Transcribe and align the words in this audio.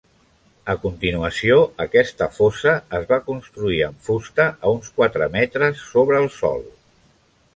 A 0.73 0.75
continuació, 0.83 1.57
aquesta 1.85 2.27
fossa 2.37 2.71
es 3.01 3.05
va 3.11 3.19
construir 3.27 3.77
amb 3.89 4.01
fusta 4.07 4.49
a 4.53 4.73
uns 4.77 4.89
quatre 4.97 5.27
metres 5.39 5.87
sobre 5.93 6.23
el 6.25 6.31
sòl. 6.41 6.65